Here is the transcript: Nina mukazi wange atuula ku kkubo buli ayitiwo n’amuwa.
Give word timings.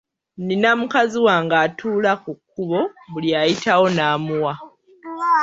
Nina 0.45 0.69
mukazi 0.79 1.17
wange 1.27 1.55
atuula 1.65 2.11
ku 2.23 2.31
kkubo 2.39 2.79
buli 3.11 3.29
ayitiwo 3.39 3.85
n’amuwa. 3.95 4.53